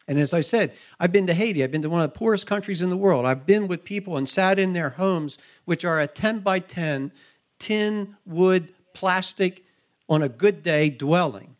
And 0.07 0.17
as 0.17 0.33
I 0.33 0.39
said, 0.39 0.71
I've 0.97 1.11
been 1.11 1.27
to 1.27 1.33
Haiti. 1.33 1.61
I've 1.61 1.71
been 1.71 1.81
to 1.81 1.89
one 1.89 1.99
of 1.99 2.13
the 2.13 2.17
poorest 2.17 2.47
countries 2.47 2.81
in 2.81 2.89
the 2.89 2.95
world. 2.95 3.25
I've 3.25 3.45
been 3.45 3.67
with 3.67 3.83
people 3.83 4.15
and 4.15 4.29
sat 4.29 4.59
in 4.59 4.71
their 4.71 4.91
homes, 4.91 5.37
which 5.65 5.83
are 5.83 5.99
a 5.99 6.07
10 6.07 6.39
by 6.39 6.59
10 6.59 7.11
tin, 7.59 8.15
wood, 8.25 8.73
plastic, 8.93 9.65
on 10.07 10.21
a 10.21 10.29
good 10.29 10.63
day 10.63 10.89
dwelling. 10.89 11.57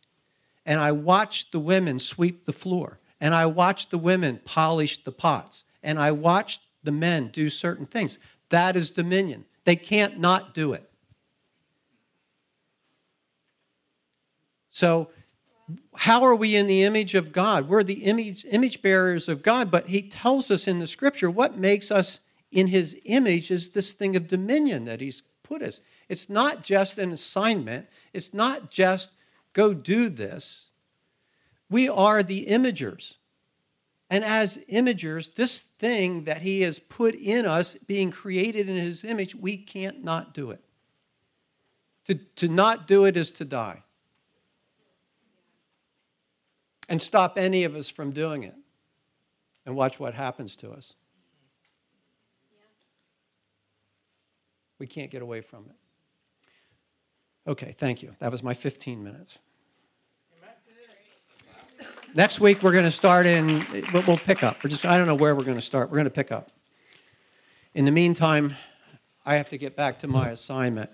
And 0.65 0.80
I 0.80 0.91
watched 0.91 1.52
the 1.52 1.60
women 1.60 2.00
sweep 2.00 2.45
the 2.45 2.54
floor. 2.54 3.00
And 3.19 3.34
I 3.34 3.45
watched 3.45 3.91
the 3.91 3.97
women 3.97 4.41
polish 4.45 5.04
the 5.04 5.12
pots. 5.12 5.63
And 5.84 6.00
I 6.00 6.12
watched 6.12 6.62
the 6.84 6.91
men 6.91 7.30
do 7.30 7.50
certain 7.50 7.86
things. 7.86 8.17
That 8.50 8.76
is 8.76 8.91
dominion. 8.91 9.45
They 9.63 9.76
can't 9.76 10.19
not 10.19 10.54
do 10.54 10.74
it. 10.74 10.89
So 14.69 15.10
how 15.95 16.24
are 16.24 16.36
we 16.36 16.56
in 16.56 16.67
the 16.67 16.84
image 16.84 17.13
of 17.15 17.32
God? 17.32 17.67
We're 17.67 17.84
the 17.84 18.06
image, 18.06 18.45
image 18.50 18.82
bearers 18.82 19.30
of 19.30 19.43
God, 19.43 19.69
but 19.69 19.88
he 19.88 20.02
tells 20.02 20.50
us 20.50 20.67
in 20.67 20.80
the 20.80 20.88
scripture 20.88 21.30
what 21.30 21.58
makes 21.58 21.91
us 21.91 22.19
in 22.52 22.67
his 22.67 23.00
image 23.06 23.52
is 23.52 23.69
this 23.69 23.93
thing 23.93 24.15
of 24.15 24.28
dominion 24.28 24.86
that 24.86 25.02
he's 25.02 25.24
put 25.43 25.62
us. 25.62 25.82
It's 26.10 26.30
not 26.30 26.63
just 26.63 26.97
an 26.97 27.12
assignment, 27.12 27.88
it's 28.13 28.34
not 28.34 28.71
just 28.71 29.12
go 29.54 29.74
do 29.74 30.10
this. 30.10 30.72
We 31.70 31.88
are 31.88 32.24
the 32.24 32.46
imagers. 32.48 33.16
And 34.10 34.24
as 34.24 34.58
imagers, 34.70 35.36
this 35.36 35.62
thing 35.80 36.26
that 36.26 36.42
he 36.42 36.62
has 36.62 36.80
put 36.80 37.16
in 37.16 37.46
us, 37.46 37.76
being 37.88 38.12
created 38.12 38.68
in 38.68 38.76
his 38.76 39.04
image, 39.04 39.36
we 39.36 39.56
can't 39.56 40.04
not 40.04 40.34
do 40.34 40.52
it. 40.52 40.62
To, 42.06 42.16
to 42.16 42.50
not 42.50 42.88
do 42.88 43.06
it 43.06 43.16
is 43.16 43.32
to 43.32 43.46
die 43.46 43.84
and 46.92 47.02
stop 47.02 47.38
any 47.38 47.64
of 47.64 47.74
us 47.74 47.90
from 47.90 48.12
doing 48.12 48.44
it. 48.44 48.56
and 49.66 49.76
watch 49.76 50.00
what 50.00 50.14
happens 50.16 50.56
to 50.58 50.72
us. 50.72 50.96
We 54.80 54.88
can't 54.88 55.12
get 55.12 55.22
away 55.22 55.42
from 55.42 55.66
it. 55.70 55.76
Okay, 57.47 57.73
thank 57.77 58.04
you. 58.04 58.15
That 58.19 58.32
was 58.32 58.43
my 58.43 58.54
15 58.54 59.04
minutes. 59.04 59.39
Next 62.13 62.39
week 62.39 62.62
we're 62.62 62.73
going 62.73 62.84
to 62.84 62.91
start 62.91 63.25
in. 63.25 63.65
We'll 63.93 64.17
pick 64.17 64.43
up. 64.43 64.63
We're 64.63 64.69
just. 64.69 64.86
I 64.86 64.97
don't 64.97 65.08
know 65.08 65.15
where 65.15 65.34
we're 65.34 65.45
going 65.45 65.58
to 65.58 65.62
start. 65.62 65.89
We're 65.89 65.95
going 65.95 66.06
to 66.06 66.12
pick 66.12 66.32
up. 66.32 66.51
In 67.73 67.86
the 67.86 67.91
meantime, 67.91 68.54
I 69.25 69.36
have 69.36 69.49
to 69.49 69.58
get 69.58 69.77
back 69.77 69.99
to 69.99 70.08
my 70.08 70.30
assignment. 70.30 70.89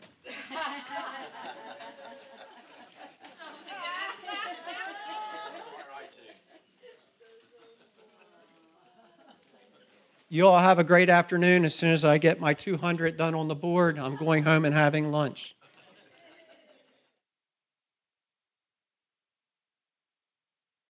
You 10.29 10.45
all 10.45 10.59
have 10.59 10.77
a 10.77 10.83
great 10.83 11.09
afternoon. 11.09 11.65
As 11.65 11.73
soon 11.73 11.93
as 11.93 12.05
I 12.05 12.17
get 12.17 12.39
my 12.39 12.53
200 12.53 13.17
done 13.17 13.33
on 13.33 13.47
the 13.47 13.55
board, 13.55 13.97
I'm 13.97 14.17
going 14.17 14.43
home 14.43 14.65
and 14.65 14.75
having 14.75 15.09
lunch. 15.09 15.56